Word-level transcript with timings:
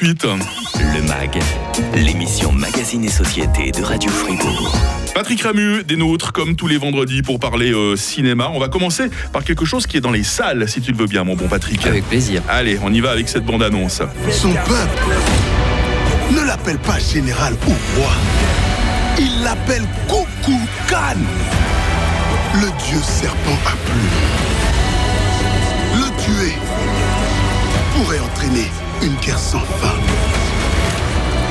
Le 0.00 1.02
MAG, 1.02 1.38
l'émission 1.94 2.50
Magazine 2.50 3.04
et 3.04 3.10
Société 3.10 3.72
de 3.72 3.82
Radio 3.82 4.10
Fribourg. 4.10 4.74
Patrick 5.14 5.42
Ramu, 5.42 5.84
des 5.84 5.96
nôtres, 5.96 6.32
comme 6.32 6.56
tous 6.56 6.66
les 6.66 6.78
vendredis, 6.78 7.20
pour 7.20 7.38
parler 7.38 7.74
euh, 7.74 7.94
cinéma. 7.94 8.48
On 8.54 8.58
va 8.58 8.68
commencer 8.68 9.10
par 9.34 9.44
quelque 9.44 9.66
chose 9.66 9.86
qui 9.86 9.98
est 9.98 10.00
dans 10.00 10.10
les 10.10 10.22
salles, 10.22 10.66
si 10.66 10.80
tu 10.80 10.92
le 10.92 10.96
veux 10.96 11.06
bien, 11.06 11.24
mon 11.24 11.36
bon 11.36 11.46
Patrick. 11.46 11.86
Avec 11.86 12.08
plaisir. 12.08 12.42
Allez, 12.48 12.78
on 12.82 12.90
y 12.90 13.00
va 13.00 13.10
avec 13.10 13.28
cette 13.28 13.44
bande-annonce. 13.44 14.00
Son 14.30 14.54
peuple 14.54 15.12
ne 16.30 16.40
l'appelle 16.40 16.78
pas 16.78 16.98
général 16.98 17.52
ou 17.66 18.00
roi. 18.00 18.12
Il 19.18 19.42
l'appelle 19.42 19.84
Coucou 20.08 20.58
Khan. 20.88 21.18
Le 22.54 22.68
dieu 22.86 22.98
serpent 23.02 23.58
à 23.66 23.76
plumes. 23.84 24.08
Le 25.96 26.22
tuer 26.24 26.54
pourrait 27.94 28.20
entraîner 28.20 28.70
une 29.02 29.16
guerre 29.16 29.38
sans 29.38 29.58
fin. 29.58 29.94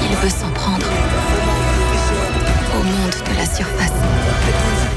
Il 0.10 0.16
veut 0.18 0.30
s'en 0.30 0.50
prendre 0.52 0.86
au 2.74 2.84
monde 2.84 3.12
de 3.30 3.38
la 3.38 3.46
surface. 3.46 3.92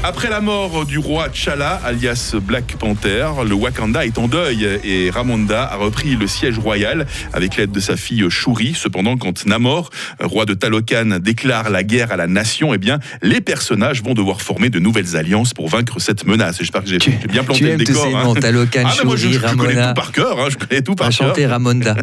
Après 0.07 0.29
la 0.29 0.39
mort 0.39 0.85
du 0.85 0.99
roi 0.99 1.29
T'Challa, 1.29 1.81
alias 1.83 2.35
Black 2.39 2.75
Panther, 2.77 3.25
le 3.43 3.55
Wakanda 3.55 4.05
est 4.05 4.19
en 4.19 4.27
deuil 4.27 4.79
et 4.83 5.09
Ramonda 5.09 5.63
a 5.63 5.77
repris 5.77 6.15
le 6.15 6.27
siège 6.27 6.59
royal 6.59 7.07
avec 7.33 7.57
l'aide 7.57 7.71
de 7.71 7.79
sa 7.79 7.97
fille 7.97 8.23
Shuri. 8.29 8.75
Cependant, 8.75 9.17
quand 9.17 9.47
Namor, 9.47 9.89
roi 10.21 10.45
de 10.45 10.53
Talokan, 10.53 11.17
déclare 11.19 11.71
la 11.71 11.81
guerre 11.81 12.11
à 12.11 12.17
la 12.17 12.27
nation, 12.27 12.71
eh 12.75 12.77
bien, 12.77 12.99
les 13.23 13.41
personnages 13.41 14.03
vont 14.03 14.13
devoir 14.13 14.43
former 14.43 14.69
de 14.69 14.77
nouvelles 14.77 15.15
alliances 15.15 15.55
pour 15.55 15.69
vaincre 15.69 15.97
cette 15.97 16.27
menace. 16.27 16.57
J'espère 16.59 16.83
que 16.83 16.89
j'ai 16.89 16.99
bien 17.27 17.43
planté 17.43 17.61
tu 17.61 17.65
le 17.65 17.71
aimes 17.71 17.77
décor. 17.79 18.03
tous 18.03 18.09
ces 18.11 18.15
hein. 18.15 18.23
noms, 18.25 18.35
Talokan, 18.35 18.83
Ah, 18.85 18.93
mais 18.99 19.05
moi, 19.05 19.15
je, 19.15 19.21
Shuri, 19.23 19.33
je 19.33 19.55
connais 19.55 19.87
tout 19.87 19.93
par 19.95 20.11
cœur, 20.11 20.39
hein, 20.39 20.49
je 20.51 20.57
connais 20.57 20.81
tout 20.83 20.93
par 20.93 21.09
cœur. 21.09 21.29
chanter 21.29 21.47
Ramonda. 21.47 21.95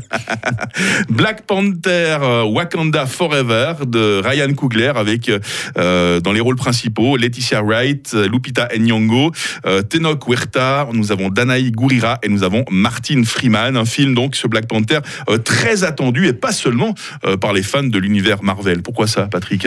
Black 1.09 1.43
Panther 1.43 2.19
euh, 2.21 2.43
Wakanda 2.43 3.07
Forever 3.07 3.75
de 3.87 4.21
Ryan 4.25 4.53
Coogler 4.55 4.93
avec 4.97 5.31
euh, 5.79 6.19
dans 6.19 6.33
les 6.33 6.41
rôles 6.41 6.57
principaux 6.57 7.17
Laetitia 7.17 7.63
Wright, 7.63 7.92
euh, 8.15 8.29
Lupita 8.29 8.69
Nyong'o, 8.79 9.33
euh, 9.67 9.83
Tenoch 9.83 10.25
Huerta, 10.27 10.89
nous 10.93 11.13
avons 11.13 11.29
Danaï 11.29 11.71
Gurira 11.71 12.19
et 12.23 12.29
nous 12.29 12.43
avons 12.43 12.65
Martin 12.71 13.23
Freeman, 13.25 13.77
un 13.77 13.85
film 13.85 14.15
donc 14.15 14.37
ce 14.37 14.47
Black 14.47 14.67
Panther 14.67 15.01
euh, 15.29 15.39
très 15.39 15.85
attendu 15.85 16.27
et 16.27 16.33
pas 16.33 16.53
seulement 16.53 16.95
euh, 17.25 17.37
par 17.37 17.53
les 17.53 17.63
fans 17.63 17.83
de 17.83 17.99
l'univers 17.99 18.43
Marvel. 18.43 18.83
Pourquoi 18.83 19.07
ça 19.07 19.27
Patrick? 19.27 19.67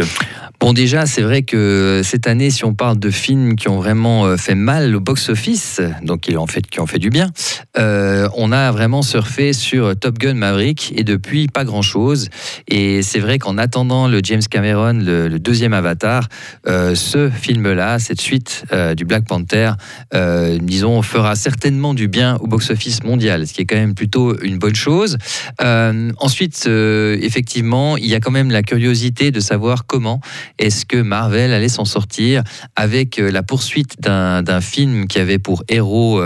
Bon, 0.59 0.73
déjà, 0.73 1.06
c'est 1.06 1.22
vrai 1.22 1.44
que 1.44 2.02
cette 2.03 2.28
année, 2.28 2.50
si 2.50 2.66
on 2.66 2.73
parle 2.73 2.98
de 2.98 3.09
films 3.09 3.56
qui 3.56 3.68
ont 3.68 3.78
vraiment 3.78 4.26
euh, 4.26 4.38
fait 4.38 4.56
mal 4.56 4.96
au 4.96 5.00
box-office, 5.00 5.81
donc 6.02 6.22
qui 6.22 6.38
ont 6.38 6.48
fait, 6.48 6.66
qui 6.66 6.80
ont 6.80 6.88
fait 6.88 7.00
du 7.00 7.09
bien, 7.09 7.30
euh, 7.78 8.28
on 8.36 8.52
a 8.52 8.72
vraiment 8.72 9.02
surfé 9.02 9.53
sur 9.53 9.96
Top 9.98 10.18
Gun 10.18 10.36
Maverick 10.36 10.94
et 10.96 11.03
depuis, 11.03 11.48
pas 11.48 11.66
grand-chose. 11.66 12.30
Et 12.68 13.02
c'est 13.02 13.20
vrai 13.20 13.38
qu'en 13.38 13.58
attendant 13.58 14.08
le 14.08 14.22
James 14.23 14.42
Cameron, 14.50 14.94
le, 14.94 15.28
le 15.28 15.40
deuxième 15.40 15.73
Avatar, 15.73 16.28
euh, 16.68 16.96
ce 16.96 17.30
film-là, 17.30 18.00
cette 18.16 18.22
suite 18.22 18.64
euh, 18.72 18.96
du 18.96 19.04
Black 19.04 19.26
Panther, 19.26 19.74
euh, 20.14 20.58
disons, 20.62 21.02
fera 21.02 21.36
certainement 21.36 21.94
du 21.94 22.08
bien 22.08 22.38
au 22.38 22.48
box-office 22.48 23.04
mondial, 23.04 23.46
ce 23.46 23.54
qui 23.54 23.62
est 23.62 23.66
quand 23.66 23.76
même 23.76 23.94
plutôt 23.94 24.40
une 24.42 24.58
bonne 24.58 24.76
chose. 24.76 25.18
Euh, 25.62 26.12
ensuite, 26.20 26.66
effectivement, 26.66 27.98
il 27.98 28.06
y 28.06 28.16
a 28.16 28.22
quand 28.22 28.32
même 28.32 28.52
la 28.52 28.64
curiosité 28.64 29.32
de 29.32 29.42
savoir 29.42 29.86
comment 29.86 30.22
est-ce 30.60 30.86
que 30.86 30.96
Marvel 30.96 31.52
allait 31.52 31.68
s'en 31.68 31.84
sortir 31.84 32.44
avec 32.78 33.18
la 33.18 33.44
poursuite 33.44 34.00
d'un 34.00 34.62
film 34.62 35.08
qui 35.08 35.20
avait 35.20 35.40
pour 35.40 35.64
héros 35.68 36.22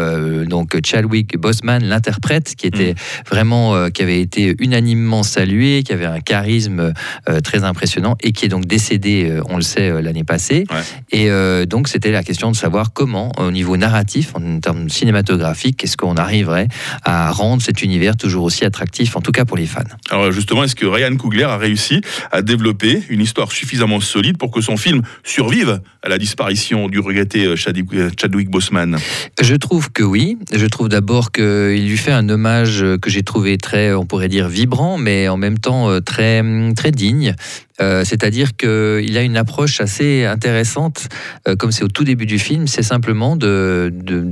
donc 0.45 0.77
Chadwick 0.85 1.37
Boseman, 1.37 1.83
l'interprète, 1.83 2.53
qui 2.55 2.67
était 2.67 2.93
vraiment 3.27 3.75
euh, 3.75 3.89
qui 3.89 4.03
avait 4.03 4.21
été 4.21 4.55
unanimement 4.59 5.23
salué, 5.23 5.81
qui 5.83 5.93
avait 5.93 6.05
un 6.05 6.19
charisme 6.19 6.93
très 7.43 7.63
impressionnant 7.63 8.15
et 8.21 8.31
qui 8.31 8.45
est 8.45 8.49
donc 8.49 8.65
décédé, 8.65 9.39
on 9.49 9.55
le 9.55 9.63
sait, 9.63 10.01
l'année 10.01 10.23
passée. 10.23 10.65
Ouais. 10.69 10.77
Et 11.11 11.29
euh, 11.29 11.65
donc 11.79 11.87
c'était 11.87 12.11
la 12.11 12.23
question 12.23 12.51
de 12.51 12.57
savoir 12.57 12.91
comment, 12.91 13.31
au 13.37 13.51
niveau 13.51 13.77
narratif, 13.77 14.33
en 14.35 14.59
termes 14.59 14.89
cinématographiques, 14.89 15.81
est-ce 15.81 15.95
qu'on 15.95 16.17
arriverait 16.17 16.67
à 17.05 17.31
rendre 17.31 17.61
cet 17.61 17.81
univers 17.83 18.17
toujours 18.17 18.43
aussi 18.43 18.65
attractif, 18.65 19.15
en 19.15 19.21
tout 19.21 19.31
cas 19.31 19.45
pour 19.45 19.55
les 19.55 19.65
fans. 19.65 19.79
Alors 20.09 20.29
justement, 20.33 20.65
est-ce 20.65 20.75
que 20.75 20.85
Ryan 20.85 21.15
Coogler 21.15 21.45
a 21.45 21.55
réussi 21.55 22.01
à 22.33 22.41
développer 22.41 23.01
une 23.07 23.21
histoire 23.21 23.53
suffisamment 23.53 24.01
solide 24.01 24.37
pour 24.37 24.51
que 24.51 24.59
son 24.59 24.75
film 24.75 25.03
survive 25.23 25.79
à 26.03 26.09
la 26.09 26.17
disparition 26.17 26.89
du 26.89 26.99
regretté 26.99 27.45
euh, 27.45 27.55
Chadwick, 27.55 27.93
euh, 27.93 28.09
Chadwick 28.19 28.49
Boseman? 28.49 28.97
Je 29.41 29.55
trouve 29.55 29.89
que 29.89 30.03
oui. 30.03 30.37
Je 30.53 30.65
trouve 30.65 30.89
d'abord 30.89 31.31
qu'il 31.31 31.87
lui 31.87 31.97
fait 31.97 32.11
un 32.11 32.27
hommage 32.27 32.83
que 33.01 33.09
j'ai 33.09 33.23
trouvé 33.23 33.57
très, 33.57 33.93
on 33.93 34.05
pourrait 34.05 34.27
dire, 34.27 34.49
vibrant, 34.49 34.97
mais 34.97 35.29
en 35.29 35.37
même 35.37 35.59
temps 35.59 35.89
euh, 35.89 36.01
très, 36.01 36.43
très 36.75 36.91
digne. 36.91 37.35
Euh, 37.81 38.03
C'est-à-dire 38.03 38.55
qu'il 38.55 39.17
a 39.17 39.21
une 39.21 39.37
approche 39.37 39.81
assez 39.81 40.25
intéressante, 40.25 41.09
euh, 41.47 41.55
comme 41.55 41.71
c'est 41.71 41.83
au 41.83 41.87
tout 41.87 42.03
début 42.03 42.25
du 42.25 42.39
film, 42.39 42.67
c'est 42.67 42.83
simplement 42.83 43.35
de, 43.35 43.91
de, 43.93 44.25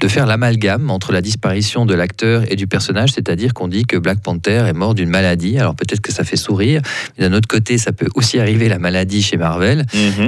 de 0.00 0.08
faire 0.08 0.26
l'amalgame 0.26 0.90
entre 0.90 1.12
la 1.12 1.20
disparition 1.20 1.86
de 1.86 1.94
l'acteur 1.94 2.44
et 2.50 2.56
du 2.56 2.66
personnage, 2.66 3.12
c'est-à-dire 3.12 3.54
qu'on 3.54 3.68
dit 3.68 3.84
que 3.84 3.96
Black 3.96 4.20
Panther 4.20 4.64
est 4.66 4.72
mort 4.72 4.94
d'une 4.94 5.10
maladie. 5.10 5.58
Alors 5.58 5.74
peut-être 5.74 6.00
que 6.00 6.12
ça 6.12 6.24
fait 6.24 6.36
sourire, 6.36 6.80
mais 7.16 7.28
d'un 7.28 7.36
autre 7.36 7.48
côté, 7.48 7.78
ça 7.78 7.92
peut 7.92 8.08
aussi 8.14 8.38
arriver 8.38 8.68
la 8.68 8.78
maladie 8.78 9.22
chez 9.22 9.36
Marvel. 9.36 9.84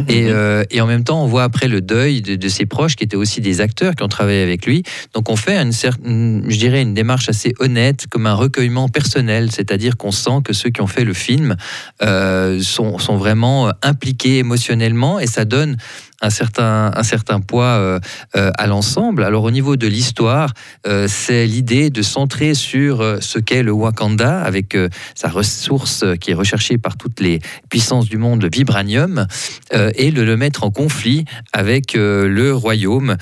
Et, 0.08 0.26
euh, 0.28 0.64
et 0.70 0.80
en 0.80 0.86
même 0.86 1.04
temps, 1.04 1.22
on 1.22 1.26
voit 1.26 1.44
après 1.44 1.68
le 1.68 1.80
deuil 1.80 2.22
de, 2.22 2.36
de 2.36 2.48
ses 2.48 2.66
proches 2.66 2.96
qui 2.96 3.04
étaient 3.04 3.16
aussi 3.16 3.40
des 3.40 3.60
acteurs 3.60 3.94
qui 3.94 4.02
ont 4.02 4.08
travaillé 4.08 4.42
avec 4.42 4.66
lui. 4.66 4.82
Donc 5.14 5.30
on 5.30 5.36
fait 5.36 5.56
une 5.56 5.72
certaine, 5.72 6.44
je 6.48 6.58
dirais, 6.58 6.82
une 6.82 6.94
démarche 6.94 7.28
assez 7.28 7.54
honnête, 7.58 8.06
comme 8.10 8.26
un 8.26 8.34
recueillement 8.34 8.88
personnel, 8.88 9.50
c'est-à-dire 9.50 9.96
qu'on 9.96 10.12
sent 10.12 10.40
que 10.44 10.52
ceux 10.52 10.70
qui 10.70 10.80
ont 10.80 10.86
fait 10.86 11.04
le 11.04 11.14
film 11.14 11.56
euh, 12.02 12.60
sont, 12.60 12.98
sont 12.98 13.16
vraiment 13.16 13.68
euh, 13.68 13.70
impliqués 13.82 14.38
émotionnellement 14.38 15.18
et 15.18 15.26
ça 15.26 15.44
donne 15.44 15.76
un 16.22 16.30
certain, 16.30 16.92
un 16.94 17.02
certain 17.02 17.40
poids 17.40 17.64
euh, 17.64 18.00
euh, 18.36 18.50
à 18.56 18.66
l'ensemble. 18.66 19.24
Alors 19.24 19.42
au 19.42 19.50
niveau 19.50 19.76
de 19.76 19.86
l'histoire, 19.88 20.54
euh, 20.86 21.06
c'est 21.08 21.46
l'idée 21.46 21.90
de 21.90 22.00
centrer 22.00 22.54
sur 22.54 23.02
ce 23.20 23.38
qu'est 23.38 23.62
le 23.62 23.72
Wakanda, 23.72 24.40
avec 24.40 24.76
sa 25.14 25.28
ressource 25.28 26.04
qui 26.20 26.30
est 26.30 26.34
recherchée 26.34 26.78
par 26.78 26.96
toutes 26.96 27.20
les 27.20 27.40
puissances 27.68 28.08
du 28.08 28.16
monde, 28.18 28.42
le 28.42 28.48
vibranium, 28.50 29.26
et 29.72 30.12
de 30.12 30.22
le 30.22 30.36
mettre 30.36 30.62
en 30.62 30.70
conflit 30.70 31.24
avec 31.52 31.94
le 31.94 32.52
royaume, 32.54 33.16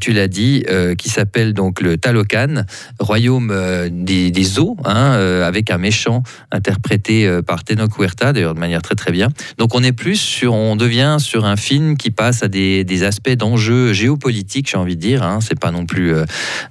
tu 0.00 0.12
l'as 0.12 0.28
dit, 0.28 0.64
qui 0.96 1.10
s'appelle 1.10 1.52
donc 1.52 1.80
le 1.82 1.98
Talokan, 1.98 2.64
royaume 2.98 3.52
des, 3.90 4.58
eaux, 4.58 4.76
hein, 4.84 5.12
avec 5.44 5.70
un 5.70 5.78
méchant 5.78 6.22
interprété 6.50 7.40
par 7.46 7.64
Tenoch 7.64 7.94
Huerta, 7.98 8.32
d'ailleurs 8.32 8.54
de 8.54 8.60
manière 8.60 8.82
très 8.82 8.94
très 8.94 9.12
bien. 9.12 9.28
Donc 9.58 9.74
on 9.74 9.82
est 9.82 9.92
plus 9.92 10.16
sur, 10.16 10.54
on 10.54 10.76
devient 10.76 11.16
sur 11.18 11.44
un 11.44 11.56
film 11.56 11.96
qui 11.96 12.10
passe 12.10 12.42
à 12.42 12.45
des, 12.48 12.84
des 12.84 13.02
aspects 13.04 13.30
d'enjeux 13.30 13.92
géopolitiques, 13.92 14.70
j'ai 14.70 14.76
envie 14.76 14.96
de 14.96 15.00
dire. 15.00 15.22
Hein. 15.22 15.38
C'est 15.40 15.58
pas 15.58 15.70
non 15.70 15.86
plus 15.86 16.14
euh, 16.14 16.24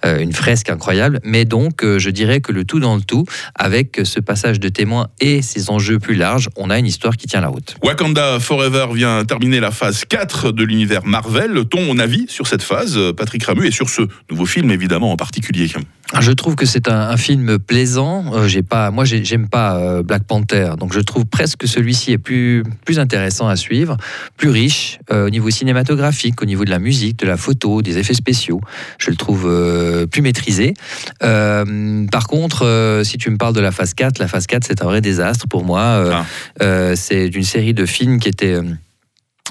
euh, 0.05 0.19
une 0.19 0.33
fresque 0.33 0.69
incroyable, 0.69 1.19
mais 1.23 1.45
donc 1.45 1.83
euh, 1.83 1.99
je 1.99 2.09
dirais 2.09 2.41
que 2.41 2.51
le 2.51 2.63
tout 2.65 2.79
dans 2.79 2.95
le 2.95 3.01
tout, 3.01 3.25
avec 3.55 4.01
ce 4.03 4.19
passage 4.19 4.59
de 4.59 4.69
témoin 4.69 5.07
et 5.19 5.41
ces 5.41 5.69
enjeux 5.69 5.99
plus 5.99 6.15
larges, 6.15 6.49
on 6.55 6.69
a 6.69 6.79
une 6.79 6.85
histoire 6.87 7.17
qui 7.17 7.27
tient 7.27 7.41
la 7.41 7.47
route. 7.47 7.75
Wakanda 7.83 8.39
Forever 8.39 8.87
vient 8.93 9.23
terminer 9.25 9.59
la 9.59 9.71
phase 9.71 10.03
4 10.07 10.51
de 10.51 10.63
l'univers 10.63 11.05
Marvel. 11.05 11.65
Ton 11.69 11.97
avis 11.99 12.25
sur 12.29 12.47
cette 12.47 12.63
phase, 12.63 12.99
Patrick 13.17 13.43
Ramu, 13.43 13.67
et 13.67 13.71
sur 13.71 13.89
ce 13.89 14.01
nouveau 14.29 14.45
film 14.45 14.71
évidemment 14.71 15.11
en 15.11 15.15
particulier? 15.17 15.67
Je 16.21 16.31
trouve 16.31 16.55
que 16.55 16.65
c'est 16.67 16.87
un, 16.87 16.99
un 17.09 17.17
film 17.17 17.57
plaisant. 17.57 18.25
Euh, 18.35 18.47
j'ai 18.47 18.61
pas, 18.61 18.91
moi, 18.91 19.05
j'ai- 19.05 19.23
j'aime 19.25 19.49
pas 19.49 19.77
euh, 19.77 20.03
Black 20.03 20.23
Panther, 20.25 20.73
donc 20.79 20.93
je 20.93 20.99
trouve 20.99 21.25
presque 21.25 21.57
que 21.61 21.67
celui-ci 21.67 22.11
est 22.11 22.17
plus, 22.19 22.63
plus 22.85 22.99
intéressant 22.99 23.47
à 23.47 23.55
suivre, 23.55 23.97
plus 24.37 24.49
riche 24.49 24.99
euh, 25.11 25.25
au 25.27 25.29
niveau 25.29 25.49
cinématographique, 25.49 25.64
au 26.41 26.45
niveau 26.45 26.65
de 26.65 26.69
la 26.69 26.79
musique, 26.79 27.19
de 27.19 27.27
la 27.27 27.37
photo, 27.37 27.81
des 27.81 27.97
effets 27.97 28.13
spéciaux. 28.13 28.61
Je 28.97 29.09
le 29.09 29.15
trouve 29.15 29.45
euh, 29.47 30.05
plus 30.07 30.21
maîtrisé. 30.21 30.73
Euh, 31.23 32.05
par 32.11 32.27
contre, 32.27 32.65
euh, 32.65 33.03
si 33.03 33.17
tu 33.17 33.29
me 33.29 33.37
parles 33.37 33.53
de 33.53 33.61
la 33.61 33.71
phase 33.71 33.93
4, 33.93 34.19
la 34.19 34.27
phase 34.27 34.47
4, 34.47 34.63
c'est 34.65 34.81
un 34.81 34.85
vrai 34.85 35.01
désastre 35.01 35.47
pour 35.47 35.63
moi. 35.63 36.25
Ah. 36.59 36.95
c'est 36.95 37.27
une 37.27 37.43
série 37.43 37.73
de 37.73 37.85
films 37.85 38.19
qui 38.19 38.29
était 38.29 38.59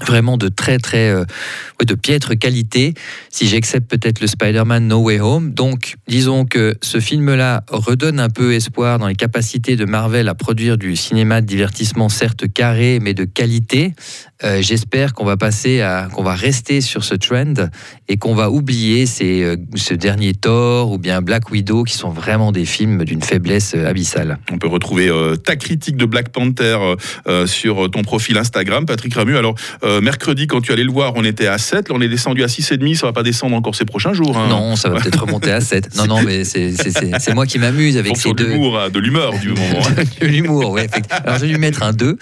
vraiment 0.07 0.37
de 0.37 0.49
très 0.49 0.79
très 0.79 1.11
euh, 1.11 1.25
de 1.85 1.95
piètre 1.95 2.39
qualité 2.39 2.95
si 3.31 3.47
j'accepte 3.49 3.91
peut-être 3.91 4.21
le 4.21 4.27
Spider-Man 4.27 4.87
No 4.87 5.03
Way 5.03 5.21
Home 5.21 5.53
donc 5.53 5.97
disons 6.09 6.45
que 6.45 6.75
ce 6.83 7.01
film-là 7.01 7.65
redonne 7.69 8.21
un 8.21 8.31
peu 8.31 8.55
espoir 8.55 8.99
dans 8.99 9.09
les 9.09 9.15
capacités 9.15 9.77
de 9.77 9.85
Marvel 9.85 10.29
à 10.29 10.35
produire 10.35 10.79
du 10.79 10.97
cinéma 10.97 11.41
de 11.41 11.47
divertissement 11.47 12.09
certes 12.09 12.53
carré 12.53 12.99
mais 13.01 13.15
de 13.15 13.25
qualité 13.25 13.93
Euh, 14.43 14.61
J'espère 14.61 15.15
qu'on 15.15 15.25
va 15.25 15.37
passer 15.37 15.81
à, 15.81 16.09
qu'on 16.13 16.23
va 16.23 16.35
rester 16.35 16.81
sur 16.81 17.05
ce 17.05 17.15
trend 17.15 17.55
et 18.09 18.17
qu'on 18.19 18.35
va 18.35 18.51
oublier 18.51 19.07
ces, 19.07 19.43
euh, 19.43 19.57
ce 19.75 19.95
dernier 19.95 20.35
Thor 20.35 20.91
ou 20.91 20.99
bien 20.99 21.23
Black 21.23 21.51
Widow 21.51 21.85
qui 21.85 21.95
sont 21.95 22.11
vraiment 22.11 22.53
des 22.53 22.65
films 22.65 23.05
d'une 23.05 23.23
faiblesse 23.23 23.75
euh, 23.75 23.87
abyssale. 23.87 24.39
On 24.53 24.59
peut 24.59 24.69
retrouver 24.69 25.11
ta 25.45 25.57
critique 25.57 25.97
de 25.97 26.05
Black 26.05 26.31
Panther 26.31 26.79
sur 27.47 27.91
ton 27.91 28.03
profil 28.03 28.37
Instagram, 28.39 28.87
Patrick 28.87 29.15
Ramu. 29.15 29.37
Alors, 29.37 29.55
euh, 29.95 30.01
mercredi, 30.01 30.47
quand 30.47 30.61
tu 30.61 30.73
allais 30.73 30.85
le 30.85 30.91
voir, 30.93 31.13
on 31.17 31.25
était 31.25 31.47
à 31.47 31.59
7. 31.59 31.89
Là, 31.89 31.95
on 31.97 32.01
est 32.01 32.09
descendu 32.09 32.43
à 32.43 32.47
6,5. 32.47 32.95
Ça 32.97 33.07
va 33.07 33.13
pas 33.13 33.23
descendre 33.23 33.57
encore 33.57 33.75
ces 33.75 33.85
prochains 33.85 34.13
jours. 34.13 34.37
hein. 34.37 34.47
Non, 34.49 34.77
ça 34.77 34.89
va 34.89 35.01
peut-être 35.01 35.23
remonter 35.25 35.51
à 35.53 35.61
7. 35.61 35.97
Non, 35.97 36.07
non, 36.07 36.23
mais 36.23 36.45
c'est- 36.45 36.75
moi 37.35 37.47
qui 37.47 37.59
m'amuse 37.59 37.97
avec 37.97 38.09
Fonction 38.09 38.31
ces 38.37 38.45
de 38.45 38.51
deux. 38.51 38.55
hein, 38.77 38.89
de 38.91 38.99
l'humeur 38.99 39.33
du 39.39 39.49
moment. 39.51 39.81
De 40.21 40.27
l'humour, 40.27 40.71
oui. 40.73 40.83
Alors, 41.11 41.37
je 41.37 41.43
vais 41.43 41.49
lui 41.49 41.59
mettre 41.59 41.83
un 41.83 41.93
2. 41.93 42.17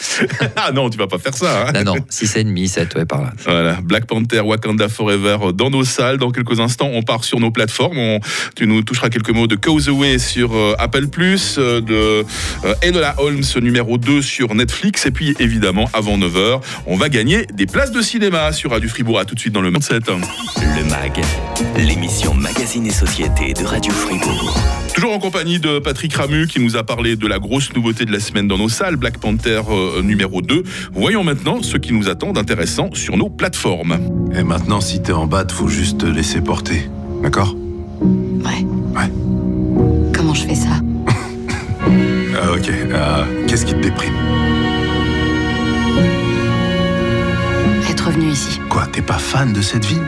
ah 0.56 0.72
non, 0.72 0.88
tu 0.90 0.98
vas 0.98 1.06
pas 1.06 1.18
faire 1.18 1.34
ça. 1.34 1.66
hein. 1.68 1.72
Non, 1.84 1.94
non, 1.94 2.00
6,5, 2.10 2.66
7, 2.68 2.94
ouais, 2.94 3.04
par 3.04 3.22
là. 3.22 3.32
Voilà, 3.44 3.78
Black 3.82 4.06
Panther, 4.06 4.40
Wakanda 4.40 4.88
Forever 4.88 5.36
euh, 5.42 5.52
dans 5.52 5.70
nos 5.70 5.84
salles. 5.84 6.18
Dans 6.18 6.30
quelques 6.30 6.60
instants, 6.60 6.90
on 6.92 7.02
part 7.02 7.24
sur 7.24 7.40
nos 7.40 7.50
plateformes. 7.50 7.98
On- 7.98 8.20
tu 8.56 8.66
nous 8.66 8.82
toucheras 8.82 9.08
quelques 9.10 9.30
mots 9.30 9.46
de 9.46 9.56
Causeway 9.56 10.18
sur 10.18 10.54
euh, 10.54 10.74
Apple+, 10.78 11.06
euh, 11.58 11.80
de 11.80 12.24
euh, 12.64 12.74
Enola 12.84 13.14
Holmes 13.18 13.42
numéro 13.60 13.98
2 13.98 14.22
sur 14.22 14.54
Netflix. 14.54 15.06
Et 15.06 15.10
puis, 15.10 15.34
évidemment, 15.38 15.88
avant 15.92 16.16
9h, 16.18 16.60
on 16.86 16.96
va 16.96 17.08
gagner 17.08 17.46
des 17.54 17.66
places 17.66 17.92
de 17.92 18.00
cinéma 18.00 18.52
sur 18.52 18.70
Radio 18.70 18.88
Fribourg. 18.88 19.18
À 19.18 19.24
tout 19.24 19.34
de 19.34 19.40
suite 19.40 19.52
dans 19.52 19.60
le 19.60 19.70
27. 19.70 20.08
Le 20.08 20.84
MAG, 20.90 21.20
l'émission 21.76 22.34
Magazine 22.34 22.86
et 22.86 22.90
Société 22.90 23.52
de 23.52 23.64
Radio 23.64 23.92
Fribourg. 23.92 24.56
Toujours 24.94 25.12
en 25.12 25.18
compagnie 25.18 25.58
de 25.58 25.78
Patrick 25.78 26.14
Ramu 26.14 26.46
qui 26.46 26.60
nous 26.60 26.76
a 26.76 26.82
parlé 26.82 27.16
de 27.16 27.26
la 27.26 27.38
grosse 27.38 27.72
nouveauté 27.74 28.04
de 28.04 28.12
la 28.12 28.20
semaine 28.20 28.48
dans 28.48 28.58
nos 28.58 28.68
salles, 28.68 28.96
Black 28.96 29.18
Panther 29.18 29.62
euh, 29.70 30.02
numéro 30.02 30.42
2. 30.42 30.62
Voyons 30.92 31.24
maintenant 31.24 31.62
ce 31.62 31.76
qui 31.76 31.92
nous 31.92 32.08
attend 32.08 32.32
d'intéressant 32.32 32.90
sur 32.94 33.16
nos 33.16 33.28
plateformes. 33.30 33.98
Et 34.34 34.42
maintenant, 34.42 34.80
si 34.80 35.02
t'es 35.02 35.12
en 35.12 35.26
bas, 35.26 35.44
faut 35.50 35.68
juste 35.68 35.98
te 35.98 36.06
laisser 36.06 36.40
porter. 36.40 36.88
D'accord? 37.22 37.54
Ouais. 38.00 38.64
Ouais. 38.96 39.10
Comment 40.14 40.34
je 40.34 40.46
fais 40.46 40.54
ça? 40.54 40.68
Ah, 42.34 42.50
ok. 42.52 42.70
Ah, 42.94 43.24
Qu'est-ce 43.46 43.66
qui 43.66 43.74
te 43.74 43.80
déprime? 43.80 44.14
Être 47.92 48.06
revenu 48.06 48.30
ici. 48.30 48.58
Quoi, 48.70 48.86
t'es 48.86 49.02
pas 49.02 49.18
fan 49.18 49.52
de 49.52 49.60
cette 49.60 49.84
vie 49.84 50.00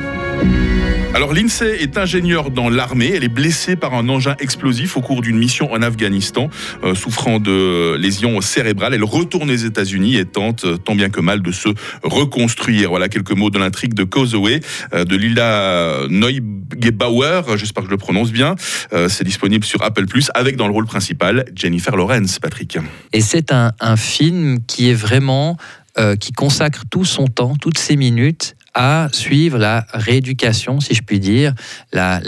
Alors 1.15 1.35
Lindsay 1.35 1.83
est 1.83 1.99
ingénieure 1.99 2.51
dans 2.51 2.71
l'armée. 2.71 3.13
Elle 3.15 3.25
est 3.25 3.29
blessée 3.29 3.77
par 3.77 3.93
un 3.93 4.09
engin 4.09 4.37
explosif 4.39 4.97
au 4.97 5.03
cours 5.03 5.21
d'une 5.21 5.37
mission 5.37 5.71
en 5.71 5.83
Afghanistan, 5.83 6.49
euh, 6.83 6.95
souffrant 6.95 7.41
de 7.41 7.95
lésions 7.97 8.41
cérébrales. 8.41 8.95
Elle 8.95 9.05
retourne 9.05 9.51
aux 9.51 9.55
États-Unis 9.55 10.17
et 10.17 10.25
tente 10.25 10.65
euh, 10.65 10.79
tant 10.79 10.95
bien 10.95 11.11
que 11.11 11.21
mal 11.21 11.43
de 11.43 11.53
se 11.53 11.69
reconstruire. 12.03 12.89
Voilà 12.89 13.11
quelques 13.11 13.33
mots 13.33 13.51
de 13.51 13.59
l'intrigue 13.59 13.93
de 13.93 14.05
Causeway 14.05 14.61
euh, 14.95 15.05
de 15.05 15.15
Lila 15.15 16.07
Neugebauer. 16.09 17.43
J'espère 17.59 17.83
que 17.83 17.89
je 17.89 17.93
le 17.93 17.99
prononce 17.99 18.33
bien. 18.33 18.55
Euh, 18.95 19.11
C'est 19.11 19.25
disponible 19.25 19.67
sur 19.67 19.83
Apple 19.83 20.07
avec 20.33 20.57
dans 20.57 20.69
le 20.69 20.73
rôle 20.73 20.87
principal 20.87 21.45
Jennifer 21.55 21.95
Lawrence. 21.95 22.39
Patrick. 22.39 22.79
Et 23.13 23.21
c'est 23.21 23.53
un, 23.53 23.73
un 23.79 23.97
film 23.97 24.61
qui 24.67 24.89
est 24.89 24.95
vraiment, 24.95 25.59
euh, 25.99 26.17
qui 26.17 26.33
consacre 26.33 26.83
tout 26.91 27.05
son 27.05 27.27
temps, 27.27 27.55
toutes 27.57 27.79
ses 27.79 27.97
minutes 27.97 28.57
à 28.75 29.09
suivre 29.13 29.57
la 29.57 29.87
rééducation, 29.95 30.81
si 30.81 30.95
je 30.95 31.03
puis 31.03 31.21
dire, 31.21 31.55
la, 31.93 32.21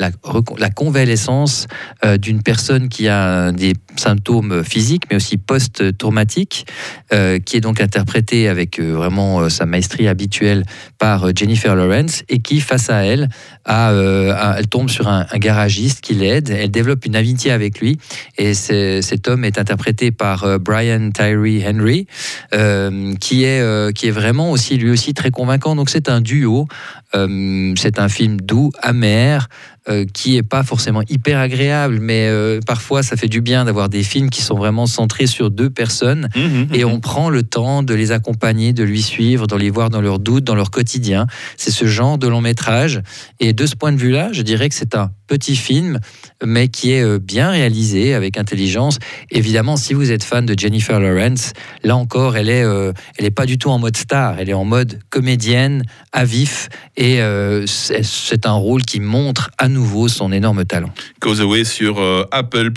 convalescence 0.74 1.66
euh, 2.04 2.16
d'une 2.16 2.42
personne 2.42 2.88
qui 2.88 3.08
a 3.08 3.50
des 3.50 3.72
symptômes 3.96 4.62
physiques, 4.62 5.04
mais 5.10 5.16
aussi 5.16 5.36
post-traumatiques, 5.36 6.66
euh, 7.12 7.40
qui 7.40 7.56
est 7.56 7.60
donc 7.60 7.80
interprétée 7.80 8.48
avec 8.48 8.78
euh, 8.78 8.92
vraiment 8.92 9.40
euh, 9.40 9.48
sa 9.48 9.66
maestrie 9.66 10.06
habituelle 10.06 10.64
par 10.98 11.24
euh, 11.24 11.32
Jennifer 11.34 11.74
Lawrence, 11.74 12.22
et 12.28 12.38
qui, 12.38 12.60
face 12.60 12.90
à 12.90 13.04
elle, 13.04 13.28
euh, 13.68 14.54
elle 14.56 14.68
tombe 14.68 14.88
sur 14.88 15.08
un, 15.08 15.26
garagiste 15.36 16.00
qui 16.00 16.14
l'aide, 16.14 16.50
elle 16.50 16.70
développe 16.70 17.04
une 17.04 17.16
amitié 17.16 17.50
avec 17.50 17.80
lui, 17.80 17.98
et 18.38 18.54
cet 18.54 19.28
homme 19.28 19.44
est 19.44 19.58
interprété 19.58 20.10
par 20.10 20.44
euh, 20.44 20.58
Brian 20.58 21.10
Tyree 21.10 21.64
Henry, 21.66 22.06
euh, 22.54 23.14
qui, 23.16 23.44
est, 23.44 23.92
qui 23.94 24.08
est 24.08 24.12
vraiment 24.12 24.50
aussi, 24.50 24.76
lui 24.76 24.90
aussi, 24.90 25.14
très 25.14 25.30
convaincant. 25.30 25.76
Donc 25.76 25.90
c'est 25.90 26.08
un 26.08 26.20
duo, 26.20 26.68
c'est 27.12 27.98
un 27.98 28.08
film 28.08 28.40
doux, 28.40 28.70
amer, 28.82 29.48
euh, 29.88 30.04
qui 30.12 30.36
est 30.36 30.42
pas 30.42 30.64
forcément 30.64 31.02
hyper 31.08 31.38
agréable, 31.38 31.98
mais 32.00 32.26
euh, 32.26 32.58
parfois 32.66 33.04
ça 33.04 33.16
fait 33.16 33.28
du 33.28 33.40
bien 33.40 33.64
d'avoir 33.64 33.88
des 33.88 34.02
films 34.02 34.30
qui 34.30 34.42
sont 34.42 34.56
vraiment 34.56 34.86
centrés 34.86 35.28
sur 35.28 35.48
deux 35.50 35.70
personnes 35.70 36.28
et 36.72 36.84
on 36.84 36.98
prend 36.98 37.30
le 37.30 37.44
temps 37.44 37.84
de 37.84 37.94
les 37.94 38.10
accompagner, 38.10 38.72
de 38.72 38.82
lui 38.82 39.00
suivre, 39.00 39.46
de 39.46 39.54
les 39.54 39.70
voir 39.70 39.88
dans 39.88 40.00
leurs 40.00 40.18
doutes, 40.18 40.42
dans 40.42 40.56
leur 40.56 40.72
quotidien. 40.72 41.26
C'est 41.56 41.70
ce 41.70 41.86
genre 41.86 42.18
de 42.18 42.26
long 42.26 42.40
métrage. 42.40 43.00
Et 43.38 43.52
de 43.52 43.64
ce 43.64 43.76
point 43.76 43.92
de 43.92 43.96
vue-là, 43.96 44.30
je 44.32 44.42
dirais 44.42 44.68
que 44.68 44.74
c'est 44.74 44.96
un 44.96 45.12
petit 45.26 45.56
film, 45.56 46.00
mais 46.44 46.68
qui 46.68 46.92
est 46.92 47.02
euh, 47.02 47.18
bien 47.18 47.50
réalisé, 47.50 48.14
avec 48.14 48.38
intelligence. 48.38 48.98
Évidemment, 49.30 49.76
si 49.76 49.94
vous 49.94 50.12
êtes 50.12 50.22
fan 50.22 50.46
de 50.46 50.58
Jennifer 50.58 51.00
Lawrence, 51.00 51.52
là 51.82 51.96
encore, 51.96 52.36
elle 52.36 52.48
est, 52.48 52.62
euh, 52.62 52.92
elle 53.18 53.24
est 53.24 53.30
pas 53.30 53.46
du 53.46 53.58
tout 53.58 53.70
en 53.70 53.78
mode 53.78 53.96
star, 53.96 54.38
elle 54.38 54.48
est 54.48 54.54
en 54.54 54.64
mode 54.64 55.00
comédienne, 55.10 55.82
à 56.12 56.24
vif, 56.24 56.68
et 56.96 57.20
c'est 57.66 58.46
un 58.46 58.52
rôle 58.52 58.82
qui 58.82 59.00
montre 59.00 59.50
à 59.58 59.68
nouveau 59.76 60.08
son 60.08 60.32
énorme 60.32 60.64
talent. 60.64 60.90
Causeway 61.20 61.64
sur 61.64 62.00
euh, 62.00 62.24
Apple 62.32 62.72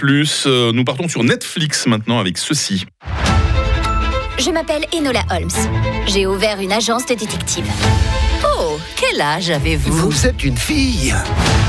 Euh, 0.45 0.71
Nous 0.73 0.83
partons 0.83 1.07
sur 1.07 1.23
Netflix 1.23 1.87
maintenant 1.87 2.19
avec 2.19 2.37
ceci. 2.37 2.85
Je 4.37 4.49
m'appelle 4.51 4.83
Enola 4.93 5.23
Holmes. 5.31 5.49
J'ai 6.07 6.27
ouvert 6.27 6.59
une 6.59 6.73
agence 6.73 7.05
de 7.05 7.15
détective. 7.15 7.65
Oh, 8.45 8.77
quel 8.97 9.21
âge 9.21 9.49
avez-vous? 9.49 10.09
Vous 10.11 10.27
êtes 10.27 10.43
une 10.43 10.57
fille. 10.57 11.13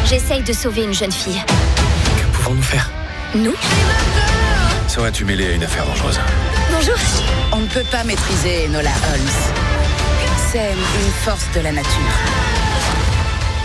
J'essaye 0.08 0.42
de 0.42 0.52
sauver 0.52 0.82
une 0.82 0.94
jeune 0.94 1.12
fille. 1.12 1.40
Que 1.46 2.36
pouvons-nous 2.36 2.62
faire? 2.62 2.90
Nous? 3.36 3.54
Serais-tu 4.88 5.24
mêlé 5.24 5.46
à 5.46 5.52
une 5.52 5.62
affaire 5.62 5.86
dangereuse? 5.86 6.18
Bonjour. 6.72 6.96
On 7.52 7.60
ne 7.60 7.66
peut 7.66 7.86
pas 7.92 8.02
maîtriser 8.02 8.66
Enola 8.66 8.90
Holmes. 9.12 9.34
C'est 10.50 10.72
une 10.72 11.12
force 11.24 11.46
de 11.54 11.60
la 11.60 11.70
nature. 11.70 12.59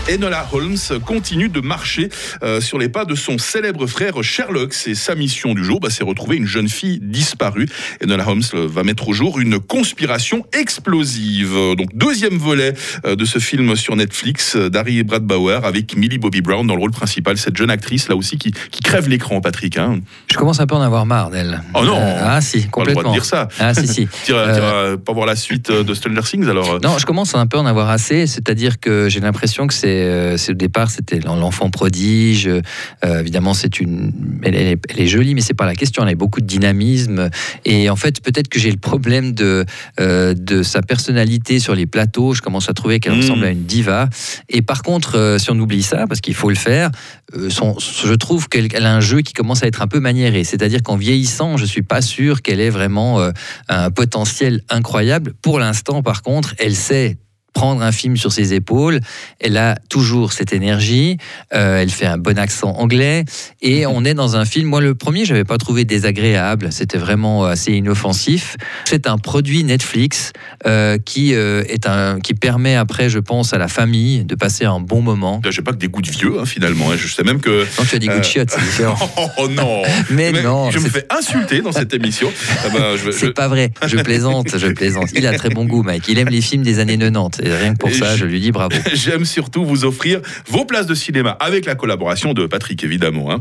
Enola 0.08 0.46
Holmes 0.52 0.76
continue 1.04 1.48
de 1.48 1.60
marcher 1.60 2.10
euh, 2.44 2.60
sur 2.60 2.78
les 2.78 2.88
pas 2.88 3.04
de 3.04 3.16
son 3.16 3.38
célèbre 3.38 3.86
frère 3.88 4.22
Sherlock. 4.22 4.72
C'est 4.72 4.94
sa 4.94 5.16
mission 5.16 5.52
du 5.52 5.64
jour, 5.64 5.80
bah, 5.80 5.88
c'est 5.90 6.04
retrouver 6.04 6.36
une 6.36 6.46
jeune 6.46 6.68
fille 6.68 7.00
disparue. 7.02 7.68
Enola 8.04 8.28
Holmes 8.28 8.42
euh, 8.54 8.68
va 8.70 8.84
mettre 8.84 9.08
au 9.08 9.12
jour 9.12 9.40
une 9.40 9.58
conspiration 9.58 10.46
explosive. 10.52 11.52
Donc 11.76 11.88
deuxième 11.94 12.36
volet 12.38 12.74
euh, 13.04 13.16
de 13.16 13.24
ce 13.24 13.40
film 13.40 13.74
sur 13.74 13.96
Netflix 13.96 14.56
d'Harry 14.56 15.02
Bradbauer 15.02 15.64
avec 15.64 15.96
Millie 15.96 16.18
Bobby 16.18 16.40
Brown 16.40 16.64
dans 16.66 16.74
le 16.76 16.80
rôle 16.80 16.92
principal. 16.92 17.36
Cette 17.36 17.56
jeune 17.56 17.70
actrice 17.70 18.08
là 18.08 18.14
aussi 18.14 18.38
qui, 18.38 18.52
qui 18.70 18.80
crève 18.82 19.08
l'écran, 19.08 19.40
Patrick. 19.40 19.76
Hein. 19.76 20.00
Je 20.30 20.36
commence 20.36 20.60
un 20.60 20.66
peu 20.68 20.76
à 20.76 20.78
en 20.78 20.82
avoir 20.82 21.04
marre 21.04 21.30
d'elle. 21.30 21.62
Oh 21.74 21.84
non 21.84 21.98
Euh, 21.98 22.20
Ah 22.22 22.40
si, 22.40 22.58
Pas 22.58 22.64
le 22.66 22.70
complètement. 22.70 23.02
droit 23.02 23.12
de 23.14 23.16
dire 23.18 23.24
ça. 23.24 23.48
Ah 23.58 23.74
si, 23.74 23.88
si. 23.88 24.08
Tu 24.24 24.32
Euh, 24.32 24.96
pas 24.96 25.12
voir 25.12 25.26
la 25.26 25.36
suite 25.36 25.72
de 25.72 25.94
Stranger 25.94 26.22
Things 26.22 26.48
alors. 26.48 26.78
Non, 26.80 26.96
je 26.98 27.06
commence 27.06 27.34
à 27.34 27.38
un 27.40 27.46
peu 27.46 27.58
en 27.58 27.66
avoir 27.66 27.90
assez, 27.90 28.26
c'est-à-dire 28.28 28.78
que 28.78 29.08
j'ai 29.08 29.20
l'impression 29.20 29.66
que 29.66 29.74
c'est, 29.74 29.95
c'est 30.36 30.52
au 30.52 30.54
départ 30.54 30.90
c'était 30.90 31.18
l'enfant 31.20 31.70
prodige. 31.70 32.46
euh, 32.48 33.20
évidemment, 33.20 33.54
c'est 33.54 33.80
une, 33.80 34.12
elle, 34.42 34.54
elle 34.54 34.66
est, 34.68 34.80
elle 34.88 35.00
est 35.00 35.06
jolie, 35.06 35.34
mais 35.34 35.40
c'est 35.40 35.54
pas 35.54 35.66
la 35.66 35.74
question. 35.74 36.02
Elle 36.02 36.12
a 36.12 36.14
beaucoup 36.14 36.40
de 36.40 36.46
dynamisme 36.46 37.30
et 37.64 37.90
en 37.90 37.96
fait, 37.96 38.20
peut-être 38.20 38.48
que 38.48 38.58
j'ai 38.58 38.70
le 38.70 38.76
problème 38.78 39.32
de 39.32 39.64
euh, 40.00 40.34
de 40.34 40.62
sa 40.62 40.82
personnalité 40.82 41.58
sur 41.60 41.74
les 41.74 41.86
plateaux. 41.86 42.34
Je 42.34 42.42
commence 42.42 42.68
à 42.68 42.74
trouver 42.74 43.00
qu'elle 43.00 43.14
Mm. 43.14 43.20
ressemble 43.20 43.44
à 43.44 43.50
une 43.50 43.64
diva. 43.64 44.08
Et 44.48 44.62
par 44.62 44.82
contre, 44.82 45.16
euh, 45.16 45.38
si 45.38 45.50
on 45.50 45.58
oublie 45.58 45.82
ça, 45.82 46.06
parce 46.06 46.20
qu'il 46.20 46.34
faut 46.34 46.50
le 46.50 46.56
faire, 46.56 46.90
euh, 47.34 47.50
son, 47.50 47.76
je 47.78 48.14
trouve 48.14 48.48
qu'elle 48.48 48.68
elle 48.74 48.86
a 48.86 48.94
un 48.94 49.00
jeu 49.00 49.20
qui 49.22 49.32
commence 49.32 49.62
à 49.62 49.66
être 49.66 49.82
un 49.82 49.86
peu 49.88 50.00
maniéré. 50.00 50.44
C'est-à-dire 50.44 50.82
qu'en 50.82 50.96
vieillissant, 50.96 51.56
je 51.56 51.64
suis 51.64 51.82
pas 51.82 52.02
sûr 52.02 52.42
qu'elle 52.42 52.60
ait 52.60 52.70
vraiment 52.70 53.20
euh, 53.20 53.30
un 53.68 53.90
potentiel 53.90 54.62
incroyable. 54.68 55.32
Pour 55.42 55.58
l'instant, 55.58 56.02
par 56.02 56.22
contre, 56.22 56.54
elle 56.58 56.74
sait 56.76 57.18
prendre 57.56 57.80
un 57.82 57.90
film 57.92 58.18
sur 58.18 58.32
ses 58.32 58.52
épaules. 58.52 59.00
Elle 59.40 59.56
a 59.56 59.76
toujours 59.88 60.34
cette 60.34 60.52
énergie. 60.52 61.16
euh, 61.54 61.80
elle 61.80 61.88
fait 61.90 62.04
un 62.04 62.18
bon 62.18 62.38
accent 62.38 62.72
anglais. 62.76 63.24
Et 63.62 63.86
on 63.86 64.04
est 64.04 64.12
dans 64.12 64.36
un 64.36 64.44
film. 64.44 64.68
Moi, 64.68 64.82
le 64.82 64.94
premier, 64.94 65.24
je 65.24 65.32
n'avais 65.32 65.44
pas 65.44 65.56
trouvé 65.56 65.84
désagréable. 65.86 66.68
C'était 66.70 66.98
vraiment 66.98 67.44
assez 67.44 67.72
inoffensif. 67.72 68.56
C'est 68.84 69.06
un 69.06 69.16
produit 69.16 69.64
Netflix 69.64 70.32
euh, 70.66 70.98
qui, 70.98 71.34
euh, 71.34 71.64
est 71.68 71.86
un, 71.86 72.20
qui 72.20 72.34
permet 72.34 72.74
après, 72.76 73.08
je 73.08 73.18
pense, 73.20 73.54
à 73.54 73.58
la 73.58 73.68
famille 73.68 74.24
de 74.24 74.34
passer 74.34 74.66
un 74.66 74.78
bon 74.80 75.00
moment. 75.00 75.40
J'ai 75.48 75.62
pas 75.62 75.72
que 75.72 75.78
des 75.78 75.88
goûts 75.88 76.02
de 76.02 76.10
vieux 76.10 76.34
hein, 76.38 76.44
finalement. 76.44 76.90
hein. 76.90 76.96
Je 76.98 77.08
sais 77.08 77.22
même 77.24 77.40
que. 77.40 77.62
Non, 77.78 77.84
tu 77.88 77.96
as 77.96 77.98
des 77.98 78.06
goûts 78.08 78.18
de 78.18 78.22
chiottes, 78.24 78.50
c'est 78.50 78.60
différent. 78.60 78.98
Oh, 79.38 79.48
non 79.48 79.82
Mais 80.10 80.30
non, 80.42 80.70
Je 80.70 80.78
me 80.78 80.88
fais 80.88 81.06
insulter 81.10 81.60
dans 81.62 81.72
cette 81.72 81.92
émission. 81.94 82.30
Ah 82.64 82.68
ben, 82.72 82.96
je- 83.02 83.10
C'est 83.10 83.32
pas 83.32 83.48
vrai, 83.48 83.70
je 83.86 83.96
plaisante, 83.96 84.48
je 84.58 84.66
plaisante. 84.68 85.08
Il 85.14 85.26
a 85.26 85.32
très 85.38 85.48
bon 85.48 85.64
goût, 85.64 85.82
Mike. 85.82 86.04
Il 86.08 86.18
aime 86.18 86.28
les 86.28 86.40
films 86.42 86.62
des 86.62 86.78
années 86.80 86.98
90. 86.98 87.45
Et 87.46 87.54
rien 87.54 87.74
que 87.74 87.78
pour 87.78 87.92
ça, 87.92 88.16
je 88.16 88.24
lui 88.24 88.40
dis 88.40 88.50
bravo. 88.50 88.76
J'aime 88.92 89.24
surtout 89.24 89.64
vous 89.64 89.84
offrir 89.84 90.20
vos 90.48 90.64
places 90.64 90.86
de 90.86 90.94
cinéma 90.94 91.30
avec 91.38 91.64
la 91.64 91.76
collaboration 91.76 92.32
de 92.34 92.46
Patrick, 92.46 92.82
évidemment. 92.82 93.30
hein. 93.30 93.40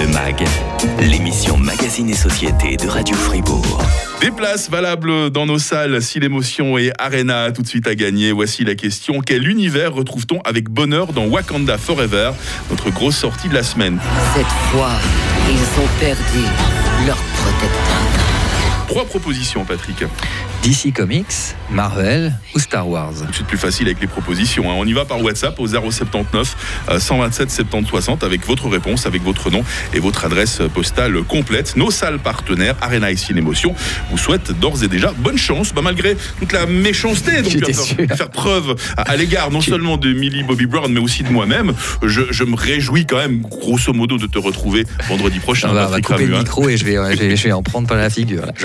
Le 0.00 0.06
MAG, 0.12 0.44
l'émission 1.00 1.56
Magazine 1.56 2.08
et 2.08 2.14
Société 2.14 2.76
de 2.76 2.86
Radio 2.86 3.16
Fribourg. 3.16 3.82
Des 4.20 4.30
places 4.30 4.70
valables 4.70 5.30
dans 5.30 5.44
nos 5.46 5.58
salles, 5.58 6.00
si 6.02 6.20
l'émotion 6.20 6.78
et 6.78 6.92
Arena 6.98 7.50
tout 7.50 7.62
de 7.62 7.66
suite 7.66 7.86
à 7.88 7.94
gagner. 7.96 8.30
Voici 8.30 8.64
la 8.64 8.74
question. 8.76 9.20
Quel 9.20 9.48
univers 9.48 9.92
retrouve-t-on 9.92 10.40
avec 10.42 10.68
bonheur 10.68 11.12
dans 11.12 11.24
Wakanda 11.26 11.78
Forever, 11.78 12.30
notre 12.70 12.90
grosse 12.90 13.16
sortie 13.16 13.48
de 13.48 13.54
la 13.54 13.62
semaine? 13.64 13.98
Cette 14.36 14.46
fois, 14.70 14.92
ils 15.50 15.82
ont 15.82 15.88
perdu 15.98 16.44
leur 17.06 17.16
protecteur. 17.16 17.96
Trois 18.88 19.04
propositions, 19.04 19.64
Patrick. 19.64 20.04
DC 20.66 20.92
Comics, 20.92 21.26
Marvel 21.70 22.34
ou 22.54 22.58
Star 22.58 22.88
Wars 22.88 23.12
suite 23.32 23.46
plus 23.46 23.56
facile 23.56 23.86
avec 23.86 24.00
les 24.00 24.08
propositions. 24.08 24.68
hein. 24.68 24.74
On 24.76 24.84
y 24.84 24.92
va 24.92 25.04
par 25.04 25.22
WhatsApp 25.22 25.58
au 25.60 25.66
079 25.68 26.56
euh, 26.90 26.98
127 26.98 27.50
70 27.52 27.88
60 27.88 28.24
avec 28.24 28.44
votre 28.46 28.68
réponse, 28.68 29.06
avec 29.06 29.22
votre 29.22 29.48
nom 29.50 29.62
et 29.94 30.00
votre 30.00 30.24
adresse 30.24 30.60
postale 30.74 31.22
complète. 31.22 31.76
Nos 31.76 31.92
salles 31.92 32.18
partenaires, 32.18 32.74
Arena 32.80 33.12
et 33.12 33.16
Cinémotion, 33.16 33.76
vous 34.10 34.18
souhaitent 34.18 34.58
d'ores 34.58 34.82
et 34.82 34.88
déjà 34.88 35.12
bonne 35.16 35.38
chance, 35.38 35.72
bah, 35.72 35.82
malgré 35.82 36.16
toute 36.40 36.50
la 36.52 36.66
méchanceté 36.66 37.42
dont 37.42 37.48
tu 37.50 37.60
faire, 37.60 38.16
faire 38.16 38.30
preuve 38.30 38.74
à, 38.96 39.02
à 39.02 39.16
l'égard 39.16 39.52
non 39.52 39.60
seulement 39.60 39.96
de 39.98 40.12
Millie 40.12 40.42
Bobby 40.42 40.66
Brown, 40.66 40.92
mais 40.92 41.00
aussi 41.00 41.22
de 41.22 41.28
moi-même. 41.30 41.74
Je, 42.02 42.22
je 42.32 42.42
me 42.42 42.56
réjouis 42.56 43.06
quand 43.06 43.18
même, 43.18 43.40
grosso 43.42 43.92
modo, 43.92 44.18
de 44.18 44.26
te 44.26 44.38
retrouver 44.38 44.84
vendredi 45.08 45.38
prochain. 45.38 45.68
on 45.70 45.74
va, 45.74 45.86
couper 46.00 46.14
Ramu, 46.14 46.26
le 46.26 46.34
hein. 46.34 46.38
micro 46.40 46.68
et 46.68 46.76
je 46.76 46.84
vais, 46.84 46.94
je 47.14 47.20
vais, 47.20 47.36
je 47.36 47.44
vais 47.44 47.52
en 47.52 47.62
prendre 47.62 47.86
par 47.86 47.98
la 47.98 48.10
figure. 48.10 48.46
là. 48.46 48.52
Je 48.56 48.64